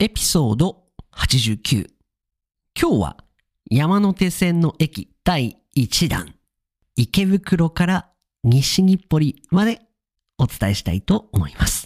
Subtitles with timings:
[0.00, 1.88] エピソード89。
[2.80, 3.16] 今日は
[3.68, 6.36] 山手線の駅第1弾、
[6.94, 8.10] 池袋から
[8.44, 9.80] 西日暮里まで
[10.38, 11.77] お伝えしたいと思います。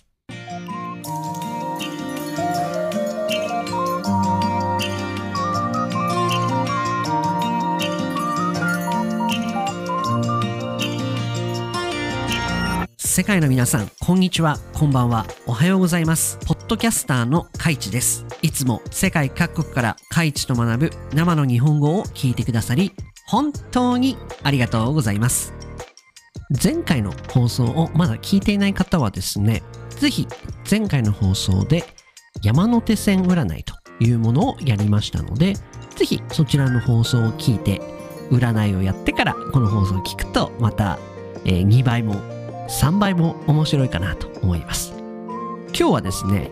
[13.12, 16.38] 世界の皆さん、こんにちは、こんばんは、おはようございます。
[16.46, 18.24] ポッドキャスターのカイチです。
[18.40, 22.94] いつも世界各国からカイチと学ぶ生の日本語を聞いてくださり、
[23.26, 25.52] 本当にありがとうございます。
[26.64, 30.26] 前回の放送をまだ聞いていない方はですね、ぜひ
[30.70, 31.84] 前回の放送で
[32.42, 35.52] 山手線占いというものをやりましたので、
[35.96, 37.82] ぜひそちらの放送を聞いて、
[38.30, 40.98] 占いをやってからこの放送を聞くと、また、
[41.44, 44.94] えー2倍も3倍も面白いかなと思います。
[45.68, 46.50] 今日はですね、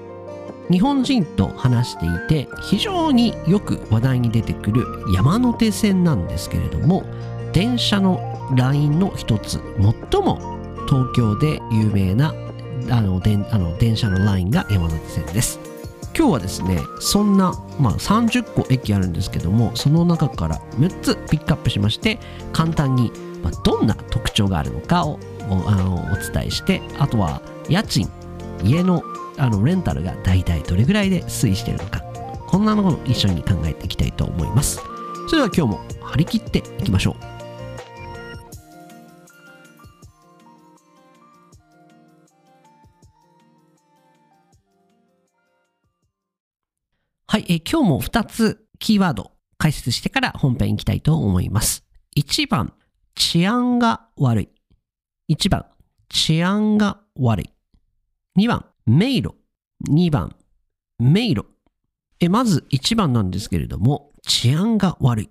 [0.70, 7.04] 日本人と話していて非常によく話題に出てくる山手線なんですけれども、
[7.52, 8.20] 電車の
[8.57, 9.60] ラインの一つ、
[10.10, 12.35] 最も東京で有名な
[12.90, 15.60] あの電あの電車のラインが山手線です。
[16.16, 22.18] 今日はですね、そんな、まあ、30個駅あるんですけども、その中から6つピックアップしまして、
[22.52, 28.09] 簡単に、まあ、どんな特徴があるのかをおあのお伝えして、あとは家賃、
[28.63, 29.02] 家の
[29.38, 32.01] あのレンタルが大体どれぐらいで推移しているのか、
[32.47, 34.80] こんなのを一緒に考えていきたいと思います。
[35.29, 37.41] それでは今日も張り切っていきましょう。
[47.27, 51.85] はい、えー今日も2つキーワード解説してから本編行きたいと思います。
[52.16, 52.73] 1番、
[53.21, 54.49] 治安が悪い。
[55.29, 55.66] 1番、
[56.09, 57.51] 治安が悪い。
[58.38, 59.35] 2番、迷路。
[59.90, 60.35] 2番、
[60.99, 61.45] 迷路。
[62.18, 65.31] え、まず1番なんですけれども、治安が悪い。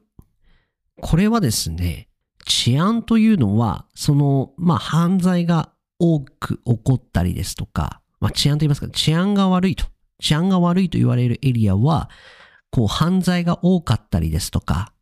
[1.01, 2.09] これはですね、
[2.45, 9.87] 治安というのは、その、まあ、犯罪が多く起こったりですとか、まあ、治安と言いますか、治安が悪いと。
[10.21, 12.11] 治安が悪いと言われるエリアは、
[12.69, 14.93] こう、犯罪が多かったりですとか、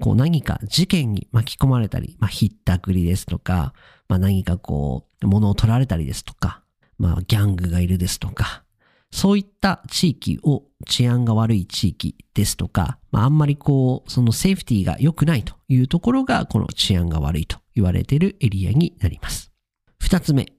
[0.00, 3.72] こう、何か事件に巻き込まれたり、まあ、ひったくりですとか、
[4.08, 6.62] まあ、何かこう、物を取られたりですとか、
[6.98, 8.64] まあ、ギャングがいるですとか、
[9.10, 19.52] そういった地域を治安が悪い地域ですとか、まあ、あんまりこう、そのセーフティーが良くないというところが、この治安が悪いと言われているエリアになります。
[19.98, 20.52] 二つ目、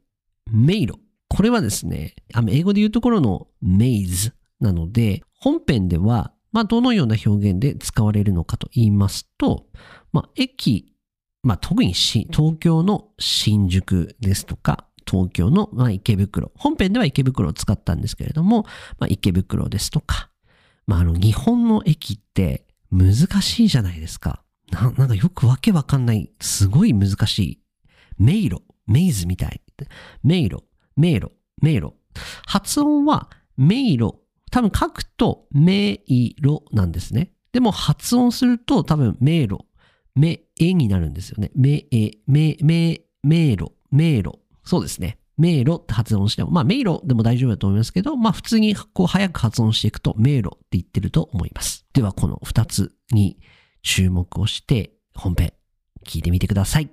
[0.51, 0.99] 迷路。
[1.29, 9.67] これはですね、あの英語で言うところの maze なので、本編では、まあ、どのような表現で使われるのかと言いますと、
[10.11, 10.93] まあ、駅、
[11.43, 16.51] まあ、特にし東京の新宿ですとか、東京の、まあ、池袋。
[16.55, 18.63] 本編では池袋を使ったんですけれども、
[18.99, 20.29] まあ、池袋ですとか、
[20.85, 24.43] まあ、あの、日本の駅って難しいじゃないですか。
[24.71, 27.61] ななんかよくわけわかんない、すごい難しい。
[28.17, 29.61] 迷路、メイズみたい。
[30.23, 30.63] 迷路、
[30.95, 31.31] 迷路、
[31.61, 31.93] 迷路。
[32.45, 34.15] 発音は迷路。
[34.51, 37.31] 多分書くと迷路なんですね。
[37.51, 39.65] でも発音すると多分迷路、
[40.15, 41.51] め、えになるんですよね。
[41.55, 44.39] め、え、め、め、迷路、迷路。
[44.63, 45.19] そうですね。
[45.37, 51.85] 迷路って発音しても、まあ迷路でも大丈夫だと思いますけど、まあ普通にこう早く発音していくと迷路って言ってると思います。
[51.93, 53.39] ではこの二つに
[53.83, 55.53] 注目をして本編
[56.05, 56.89] 聞いてみてください。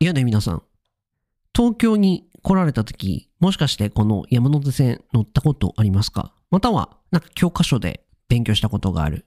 [0.00, 0.62] いやね、皆さん。
[1.54, 6.34] 東京に来られた時、もしかしてこの山手線乗ったことありますか？
[6.50, 9.24] または、なんか教科書で勉強したことがある。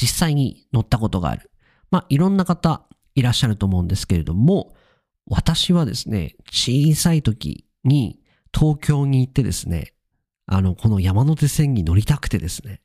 [0.00, 1.50] 実際に乗ったことがある。
[1.90, 4.74] まあ、いろんな方いらっしゃると思うんですけれども、
[5.26, 8.20] 私はですね、小さい時に
[8.52, 9.92] 東京に行ってですね、
[10.46, 12.80] あの、この山手線に乗りたくてですね、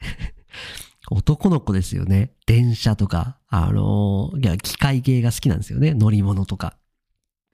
[1.10, 2.34] 男の子ですよね。
[2.46, 5.94] 電車とか、あのいや、機械系が好きなんですよね。
[5.94, 6.78] 乗り物とか。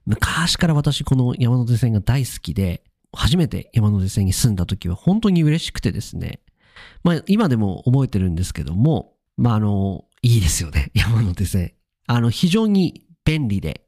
[0.06, 6.42] 昔から私この山手線が大好きで、初めて山手線に住んだ時は本当に嬉しくてですね。
[7.04, 10.92] まあ今でも覚えてるんですけども、まああの、いいですよね。
[10.96, 11.74] 山手線。
[12.08, 13.86] あの、非常に便利で、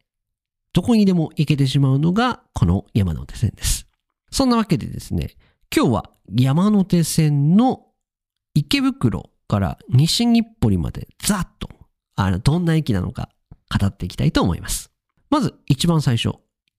[0.73, 3.87] どこにでも行けてしまうのがこの山手線です。
[4.31, 5.35] そんなわけでですね、
[5.75, 7.87] 今日は山手線の
[8.53, 11.69] 池袋から西日暮里までざっと、
[12.15, 13.29] あの、どんな駅なのか
[13.79, 14.91] 語っていきたいと思います。
[15.29, 16.37] まず一番最初、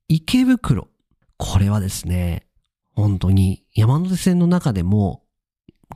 [0.09, 0.89] 池袋。
[1.37, 2.47] これはですね、
[2.95, 5.25] 本当に山手線の中でも、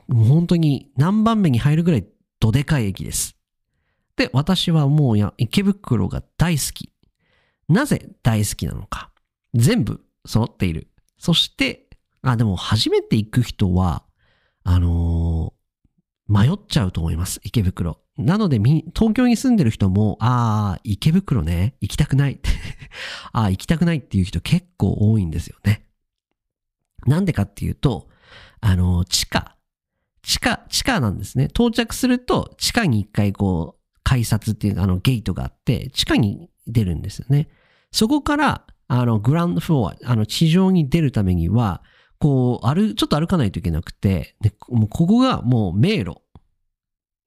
[0.09, 2.07] 本当に何番目に入るぐらい
[2.39, 3.35] どでかい駅です。
[4.15, 6.91] で、私はもう池袋が大好き。
[7.67, 9.11] なぜ大好きなのか。
[9.53, 10.87] 全部揃っている。
[11.17, 11.87] そして、
[12.21, 14.03] あ、でも初めて行く人は、
[14.63, 15.63] あのー
[16.27, 17.41] 迷っちゃうと思います。
[17.43, 17.99] 池袋。
[18.17, 22.39] なので、東京に住んでる人も、ああ、池袋ね、行きたくない。
[23.33, 25.87] ああ、行きたくないっていう人結構多いんですよね。
[27.07, 28.07] なんでかっていうと、
[28.61, 29.57] あの地下、
[30.21, 31.45] 地下、地下なんですね。
[31.45, 37.49] 到着すると、地下に一回こう、改札っていうあのゲートがあって、地下に出るんですよね。
[37.91, 41.81] そこから、あの、グランドフロア、あの、地上に出るためには、
[42.19, 46.21] こう、歩、ちょっと歩かないといけなくて、でもうここがもう迷路、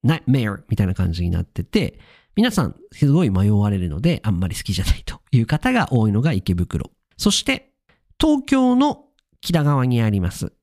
[0.07, 1.99] ナイトメアみたいな感じになってて、
[2.35, 6.91] 皆さんすごい迷われるので、あんまり好きじゃないという方が多いのが池袋。
[7.17, 7.73] そして、
[8.19, 9.05] 東京の
[9.41, 10.53] 北側にあります、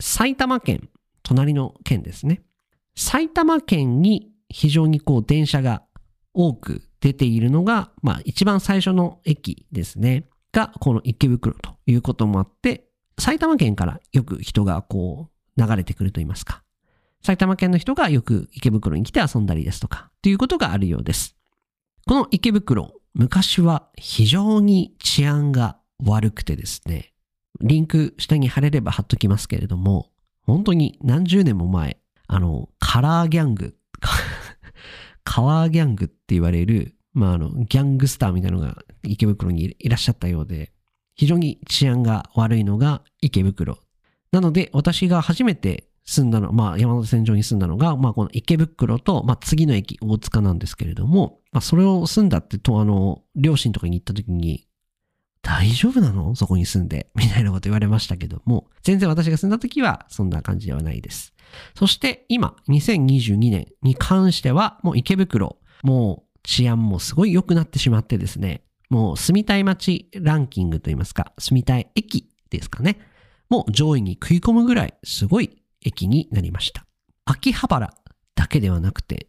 [0.00, 0.88] 埼玉県、
[1.22, 2.42] 隣の県ですね。
[2.96, 5.84] 埼玉県に非常にこう電車が
[6.34, 10.24] 多く出ているのが、まあ一番最初の駅ですね。
[10.50, 16.64] が、この池袋ということもあって、埼玉県からよく人がこう流れてくると言いますか。
[17.22, 21.36] 埼玉県の人がよく池袋に来て遊んだりですとか、ということがあるようです。
[22.06, 27.12] この池袋、昔は非常に治安が悪くてですね、
[27.60, 30.10] リンク下に貼れれば貼っときますけれども、
[30.42, 33.76] 本当に何十年も前、あの、カラーギャング、
[35.24, 40.72] カラーギャングって言われる、まあ、あの、ギャングスターみたいなのが池袋にいらっしゃったようで、
[41.14, 43.78] 非常に治安が悪いのが池袋。
[44.30, 54.66] なので、私が初めて住んだの、まあ、山手線上に住んだのが、まあ、この池袋と、まあ、次の駅、大塚なんですけれども、まあ、それを住んだってと、あの、両親とかに行った時に、
[55.42, 56.34] 大丈夫なの？
[56.34, 57.10] そこに住んで。
[57.14, 61.34] みたいなこと言われましたけども、全然私が住んだ時はそんな感じではないです。
[61.74, 72.98] そして今、2022年に関しては、もう池袋、もう治安もすごい良くなってしまってですね、もう住みたい街ランキングといいますか、住みたい駅ですかね。
[73.50, 76.86] もう上位に食い込むぐらいすごい駅になりました。
[77.24, 77.94] 秋葉原
[78.34, 79.28] だけではなくて、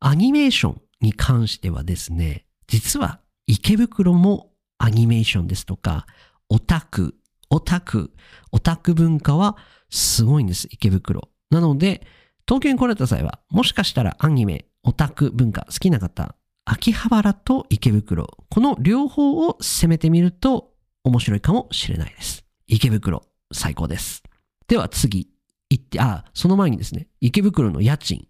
[0.00, 6.06] アニメーションに関してはですね、実は池袋もアニメーションですとか、
[6.48, 7.14] オタク、
[7.50, 8.12] オタク、
[8.52, 9.56] オタク文化は
[9.90, 11.28] すごいんです、池袋。
[11.50, 12.06] なので、
[12.46, 16.34] 東京に来られた際は、もしかしたらアニメ、オタク文化好きな方、
[16.66, 20.72] 秋葉原と池袋、この両方を攻めてみると
[21.04, 22.44] 面白いかもしれないです。
[22.66, 24.22] 池袋、最高です。
[24.66, 25.28] では次、
[25.74, 28.26] 行って、あ、その前にですね、池袋の家賃、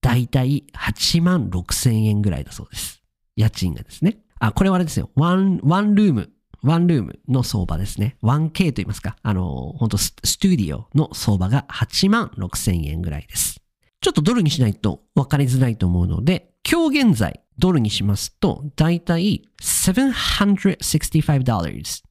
[0.00, 3.02] だいたい8万6千円ぐらいだそうです。
[3.36, 4.18] 家賃がですね。
[4.38, 5.10] あ、これはあれですよ。
[5.16, 6.30] ワン、ワンルーム、
[6.62, 8.16] ワンルームの相場ですね。
[8.22, 9.16] 1K と言いますか。
[9.22, 13.60] あの、本当ススタジオの相場が8万6千円ぐらいです。
[14.00, 22.04] ちょっとドルにしないと分かりづらいと思うので、今日現在ドルにしますと、だいたい765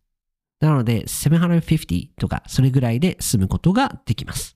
[0.63, 4.52] なので、750とか、それぐらいで住むことができます。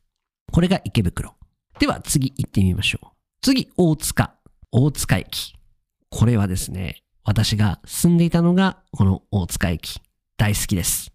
[0.51, 1.35] これが池袋。
[1.79, 3.07] では次行ってみましょう。
[3.41, 4.35] 次、大塚。
[4.71, 5.55] 大塚駅。
[6.09, 10.01] これはですね、私が住んでいたのが、この大塚駅。
[10.37, 11.11] 大好きです。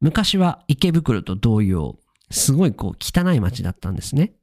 [0.00, 1.98] 昔は池袋と同様、
[2.30, 4.34] すごいこう汚い街だったんですね。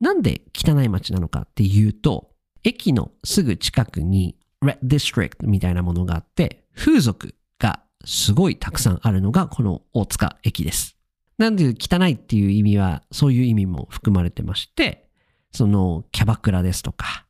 [0.00, 2.30] なんで汚い街なのかっていうと、
[2.64, 10.95] 駅のすぐ近くに Red District みたいなものがあって、風俗がすごいたくさんあるのがこの大塚駅です。
[11.38, 15.08] なんで汚いっていう意味は、そういう意味も含まれてまして、
[15.52, 17.26] そのキャバクラですとか、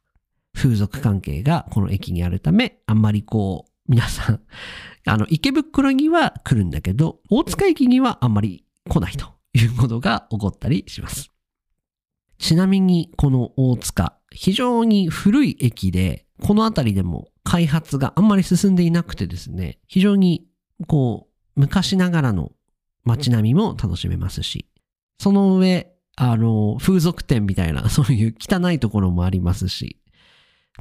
[0.55, 4.41] 風俗関係がこの駅にあるため、あんまりこう、皆さん、
[5.07, 11.31] あの、池袋には来るんだけど、大塚駅にはあんまり来ないということが起こったりします。
[12.39, 20.47] ちなみに、この大塚、非常に古い駅で、この辺りでも開発があんまり進んでいなくてですね、非常に、
[20.87, 22.53] こう、昔ながらの
[23.07, 24.67] 街並みも楽しめますし、
[25.19, 30.01] その上、あの、風俗店みたいな、 そういう汚いところもありますし、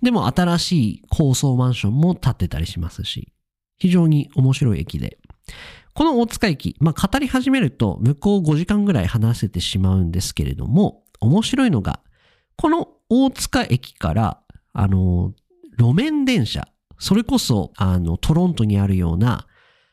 [0.01, 3.31] でも新しい高層マンションも建ってたりしますし、
[3.77, 5.17] 非常に面白い駅で。
[5.93, 12.01] この大塚駅、まあ、語り始めると向こう5時間ぐらい話せてしまうんですけれども、面白いのが、
[12.57, 14.41] この大塚駅から、
[14.73, 15.33] あの、
[15.77, 16.67] 路面電車、
[16.99, 19.47] それこそ、あの、トロントにあるような、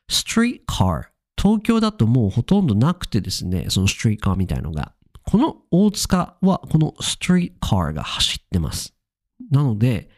[0.08, 1.11] ストリートカー、
[1.42, 4.92] 東京だともうほとんどなくてですね、そのストリートカーみたいのが。
[5.24, 8.94] この大塚は、このストリートカーが走ってます。
[9.50, 10.08] なので、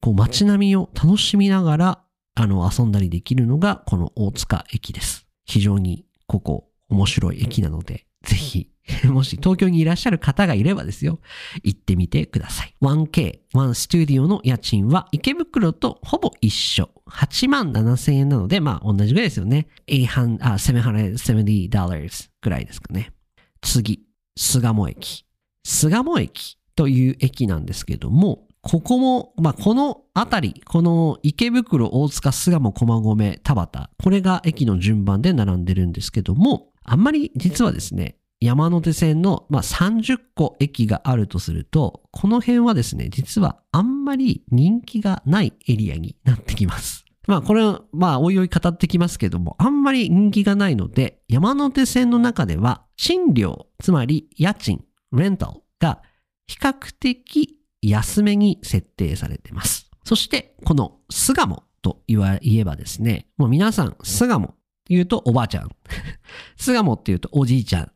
[0.00, 2.02] こう街並みを楽しみながら、
[2.34, 5.26] あの、遊んだりできるのが、この大塚駅です。
[5.44, 8.70] 非常に、ここ、面白い駅なので、ぜひ、
[9.08, 11.20] もし東京にいらっしゃる方がいればですよ、
[11.62, 12.74] 行ってみてください。
[12.80, 16.90] 1K、1スタジオの家賃は池袋とほぼ一緒。
[17.08, 19.68] 8万7千円なので、まあ同じぐらいですよね。
[19.86, 23.12] $770 ぐらいですかね。
[23.60, 24.02] 次、
[24.36, 25.24] 巣鴨駅。
[25.64, 47.04] 巣鴨駅という駅なんですけども、ここも、まあ、この辺り、この池袋、大塚、巣鴨、駒込、田端、これが駅の順番で並んでるんですけども、あんまり実はですね、山手線の、まあ、30個駅があるとすると、この辺はですね、実はあんまり人気がないエリアになってきます。
[47.28, 56.02] まあこれは、まあおいおい語ってきますけども、あんまり人気がないので、山手線の中では賃料、つまり家賃、レンタルが
[56.48, 59.88] 比較的安めに設定されています。
[60.02, 64.54] そして、この巣鴨と言えばですね、もう皆さん、巣鴨
[64.90, 65.70] 言うとおばあちゃん。
[66.58, 67.84] 巣鴨って言うとおじいちゃん。
[67.84, 67.88] っ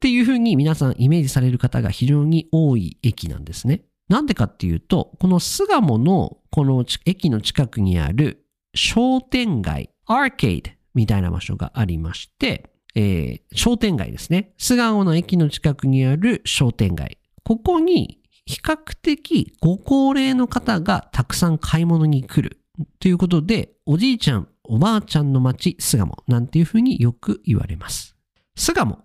[0.00, 3.82] ていう風に皆さんイメージされる方が非常に多い駅なんですね。
[4.08, 14.52] なんでかっていうと、この巣鴨のこの駅の近くにある商店街、アーケードみたいな場所がありまして、えー、商店街ですね。
[14.58, 17.18] 巣鴨の駅の近くにある商店街。
[17.44, 22.59] ここに比較的ご高齢の方がたくさん買い物に来る
[22.98, 28.16] ということで、おじいちゃん、おばあちゃんの街、巣鴨なんていうふうによく言われます。
[28.56, 28.98] 巣鴨。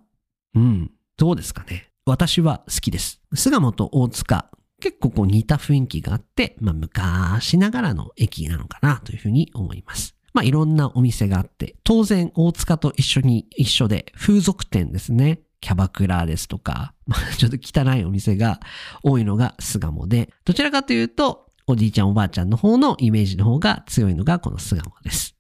[0.56, 1.90] うん、どうですかね。
[2.06, 3.22] 私は好きです。
[3.34, 10.16] 巣鴨と大塚、結構こう似た雰囲気があって、まあ昔ながらの駅なのかなというふうに思います。
[10.34, 15.42] まあいろんなお店があって、当然大塚と一緒に、一緒で風俗店ですね。
[15.62, 18.60] キャバクラですとか、まあ、ちょっと汚いお店が
[19.02, 25.36] 多いのが巣鴨で、どちらかというと、おじいちゃんおばあちゃんの方のイメージの方が強いのがこの巣鴨です。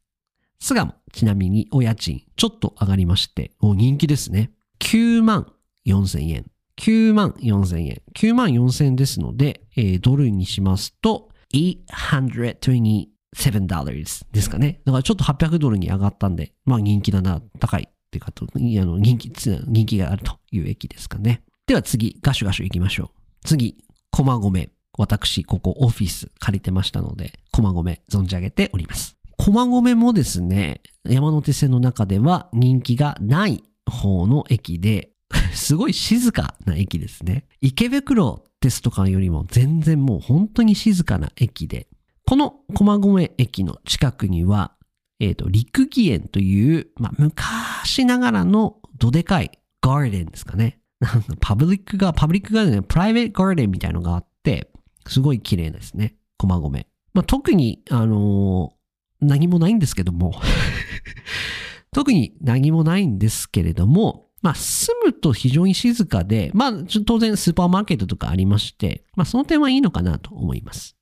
[0.60, 4.51] 巣鴨、ちなみにお家賃ちょっと上がりまして、お人気ですね。
[4.79, 5.53] 9万
[5.86, 6.46] 4千円。
[6.77, 8.01] 9万4千円。
[8.15, 13.08] 9万4千円ですので、えー、ドルにしますと、827
[13.67, 14.82] dollars ですかね。
[14.84, 21.44] だからちょっと800ドルに上がったんで、まあ人気だな、高いっていうかと、あの人気、人気があるという駅ですかね。
[21.67, 23.10] では次、ガシュガシュ行きましょう。
[23.44, 23.77] 次、
[24.12, 24.70] 駒込。
[24.98, 29.18] 私、ここオフィス借りてましたので、駒込存じ上げております。
[29.38, 35.12] 駒込もですね、山手線の中では人気がない方の駅で、
[35.54, 37.46] すごい静かな駅ですね。
[37.62, 41.88] 池袋ですとかよりも全然もう本当に静かな駅で、
[42.25, 44.74] この駒込駅の近くには、
[45.20, 50.80] えっ、ー、と、陸義園という、まあ、昔ながらのどでかいガーデンですかね。
[51.00, 54.72] なんかパブリックが、パブリックガーデン、プライベートガーデンみたいのがあって、
[55.07, 56.15] すごい綺麗ですね。
[56.38, 56.85] 駒込。
[57.13, 60.33] まあ、特に、あのー、何もないんですけども
[61.93, 66.74] 特に何もないんですけれども、まあ、住むと非常に静かで、まあ、
[67.05, 70.97] 当然スーパーマーケットとかありまして、まあ、その点はいいのかなと思います。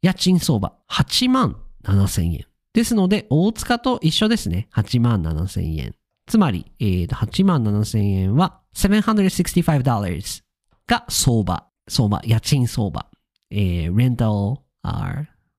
[0.00, 2.46] 家賃相場、8万7千円。
[2.72, 4.68] ですので、大塚と一緒ですね。
[4.72, 5.94] 8万7千円。
[6.26, 10.42] つまり、えー、と8万7千円は765
[10.86, 11.66] が相場。
[11.88, 13.06] 相場、家賃相場。
[13.50, 14.30] えー、レンタル、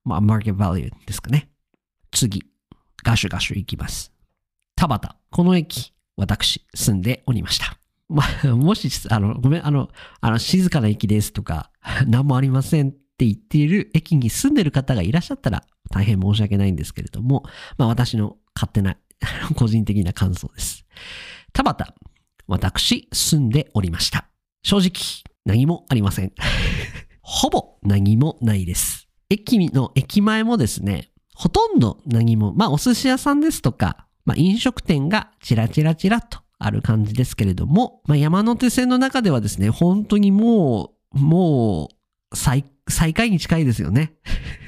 [0.04, 1.50] まあ、マーケットバリューですかね。
[2.12, 2.44] 次、
[3.04, 4.12] ガシュガシュ行きます。
[4.76, 5.16] 田端。
[5.30, 7.78] この駅、私、住んでおりました。
[8.10, 9.90] まあ、 もし、あの、ごめん、あの、
[10.22, 11.72] あの、静かな駅ですとか、
[12.08, 17.44] 何もありませんって言っている駅に住んでる方がいらっしゃったら、大変申し訳ないんですけれども、
[17.78, 18.98] まあ私の勝手な
[19.56, 20.86] 個人的な感想です。
[21.54, 21.94] 田端、
[22.48, 24.28] 私住んでおりました。
[24.64, 24.92] 正直、
[25.46, 26.34] 何もありません。
[27.32, 29.08] ほぼ何もないです。
[29.30, 41.90] 駅の駅前もですね、ほとんど何も、まあお寿司屋さんですとか、まあ飲食店がチラチラチラとある感じですけれども、まあ山手線の中ではですね、本当にもう、も
[42.32, 44.16] う最、最下位に近いですよね。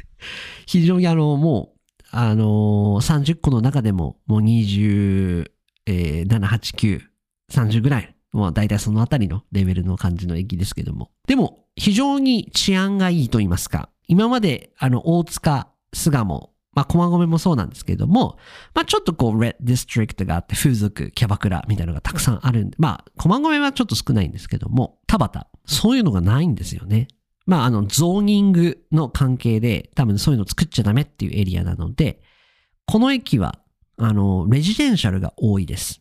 [0.67, 5.47] 非常にあの、もう、あのー、30個の中でも、もう27、
[5.87, 7.01] 8、9、
[7.51, 8.15] 30ぐらい。
[8.31, 11.11] もう大体そのあたりのレベルの感じの駅ですけども。
[11.27, 13.89] でも、非常に治安がいいと言いますか。
[14.07, 18.37] 今まで、あの、大塚、巣鴨、まあ、駒込もそうなんですけども、
[18.73, 27.07] まあ、ちょっとこう、レッドディストリクトがあって、風俗、キャバクラみたいなのがたくさんあるんで、まあ、駒込はちょっと少ないんですけども、田端、そういうのがないんですよね。
[27.45, 32.21] まあ、あの、ゾーニングの関係で、多分そういうの作っちゃダメっていうエリアなので、
[32.85, 33.59] この駅は、
[33.97, 36.00] あの、レジデンシャルが多いです。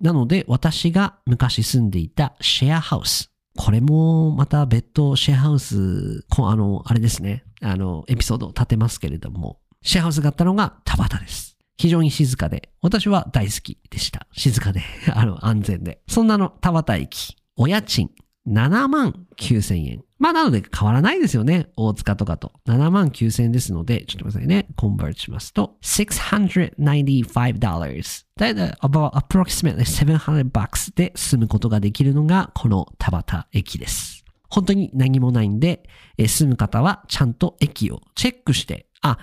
[0.00, 3.30] なので、私が昔住んでいたシェアハウス。
[3.56, 7.44] これもまた別途シェアハウス、あの、あれですね。
[7.60, 11.58] あの、エピソードを立てますけれども、シェアハウスがあったのが田端です。
[11.76, 14.26] 非常に静かで、私は大好きでした。
[14.32, 16.00] 静かで、 あの、安全で。
[16.08, 18.10] そんなの田端駅、お家賃
[18.46, 20.04] 7万9000円。
[20.20, 21.70] まあ、なので変わらないですよね。
[21.76, 22.52] 大塚とかと。
[22.68, 24.66] 7万9000円ですので、ちょっと待ってくださいね。
[24.76, 28.24] コンバートしますと、$695。
[28.36, 34.26] だいたい about approximately 700 bucks で住むことができるのが、この田端駅です。
[34.50, 39.16] 本当に何もないんで、え住む方はちゃんと駅をチェックして、あ、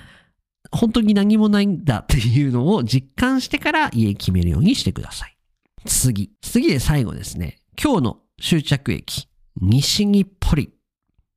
[0.71, 5.37] 本当に何もないんだっていうのを実感してから家決めるようにしてください。
[5.85, 6.31] 次。
[6.41, 7.59] 次で最後ですね。
[7.79, 9.27] 今日の終着駅。
[9.61, 10.27] 西日。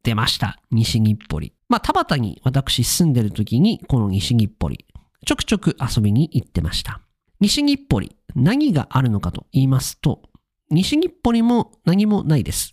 [0.02, 0.60] 出ました。
[0.70, 1.54] 西日暮里。
[1.68, 4.84] まあ、田端に私住んでる時に、この西日暮里。
[5.26, 7.00] ちょくちょく遊びに行ってました。
[7.40, 8.16] 西日暮里。
[8.34, 10.22] 何があるのかと言いますと、
[10.70, 12.72] 西日暮里も何もないです。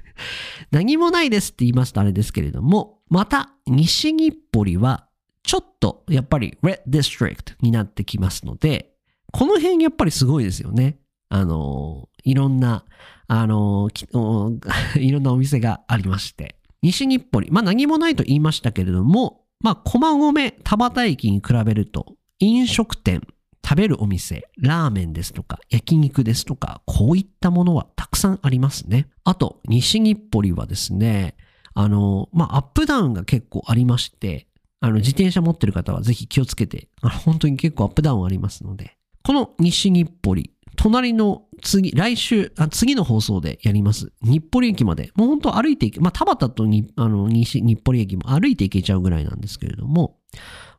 [0.70, 5.08] 何もないですって言いますとあれですけれども、また西日暮里は
[5.42, 8.94] ちょっとやっぱり Red District になってきますので、
[9.32, 10.98] この辺やっぱりすごいですよね。
[11.28, 12.84] あの、いろんな、
[13.26, 14.52] あの、きお
[14.96, 16.56] いろんなお店がありまして。
[16.82, 23.22] 西日暮里、まあ何もないと言いましたけれども、まあ駒込田端駅に比べると飲食店、
[23.66, 29.08] 食べるお店、ラーメンですとか、焼肉ですとか、こういったものはたくさんありますね。
[29.24, 31.36] あと、西日暮里はですね、
[31.72, 34.46] あの、まあ、アップダウンが結構ありまして、
[34.80, 44.12] あの、自転車持ってる方はぜひ気をつけて、あの本当に結構アップダウンありますので、この西日暮里、隣の次、来週、あ次の放送でやります。
[44.22, 50.18] 日暮里駅まで、もう本当歩いていけ、まあ、田端とに、あの、西、日暮里駅も歩いていけちゃうぐらいなんですけれども、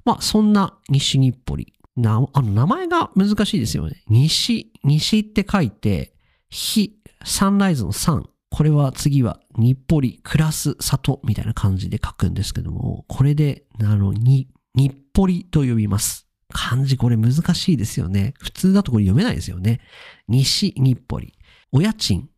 [0.03, 1.73] まあ、そんな西日暮里。
[1.95, 4.03] な、あの、名前が難しいですよね。
[4.09, 6.13] 西、西って書いて、
[6.49, 8.29] 日、サンライズのサン。
[8.49, 16.24] これは次は日暮里、クラス、里みたいな感じで書くんですけども、これで、あの、に、日暮里と呼びます。
[16.53, 18.33] 漢字これ難しいですよね。
[18.39, 19.81] 普通だとこれ読めないですよね。
[20.27, 21.37] 西日暮里。
[21.71, 22.29] お家賃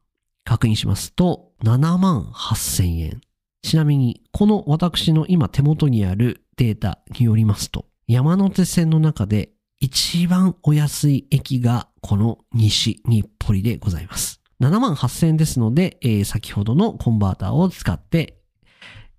[0.43, 3.21] 確認しますと、7万8000円。
[3.61, 9.49] ちなみに、この私の今手元にあるデータによりますと、山手線の中で
[9.79, 14.41] 一番お安い駅がこの西日暮里でございます。
[14.61, 18.39] 7万8000円ですので、えー先ほどのコンバーターを使って、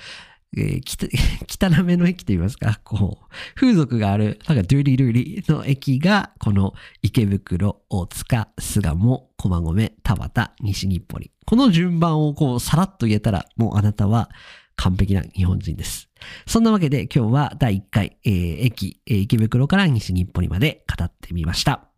[0.57, 0.97] えーき
[1.59, 11.33] た汚めの駅といいますか、こう、風俗がある、なんかドゥーリドゥリーの駅が、この池袋、大塚、巣鴨、駒込、田端、西日暮里。
[11.45, 14.31] この順番をこう、さらっと言えたら、もうあなたは
[14.77, 16.09] 完璧な日本人です。
[16.47, 21.89] そんなわけで今日は第1回、えー駅、えー池袋から西日暮里まで語ってみました。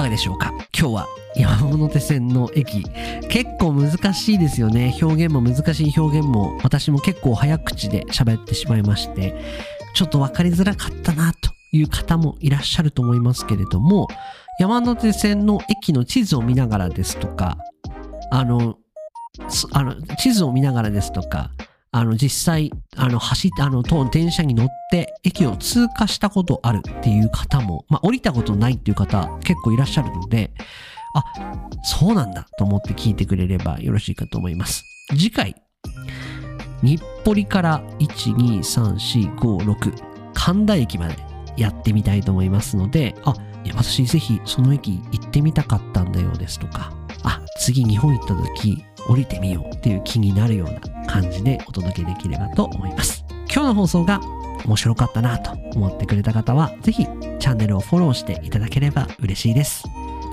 [0.00, 0.50] かがでしょうか？
[0.76, 2.82] 今日は山手線の駅。
[3.28, 4.96] 結構難しいですよね。
[5.00, 6.58] 表現も難しい表現も。
[6.62, 9.34] 私も結構早口で喋ってしまいまして。
[9.94, 14.08] ちょっと分かりづらかったなという方もいらっしゃると思いますけれども。
[14.58, 17.56] 山手線の駅の地図を見ながらですとか
[18.30, 18.76] あの
[19.72, 21.50] あの地図を見ながらですとか
[21.92, 30.52] あの実際あの走ってあのと電車に乗って駅を通過したことあるっていう方も、まあ、降りたことないっていう方結構いらっしゃるので
[31.14, 31.24] あ
[31.82, 34.84] そうなんだと思って聞いてくれればよろしいかと思います。
[35.10, 35.56] 次回
[36.82, 39.92] 日暮里から12345
[40.34, 41.16] 神田駅まで
[41.56, 46.92] やってみたいと思いますのであいや私ぜひその駅行ってみたかったんだよですとか
[47.24, 53.24] あ次日本行った時降りてみようっていう気になるような感じでお届けできればと思います。
[53.52, 54.20] 今日の放送が
[54.64, 59.84] 面白かったなと思ってくれた方はぜひチャンネルをフォローしていただければ嬉しいです。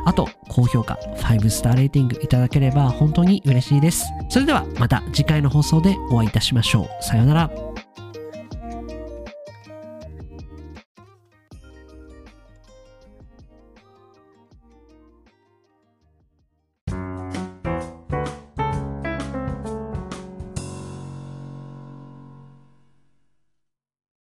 [0.05, 4.05] あと高評価5スターレーティングいただければ本当に嬉しいです。
[4.29, 7.03] それではまた次回の放送でお会いいたしましょう。
[7.03, 7.76] さようなら。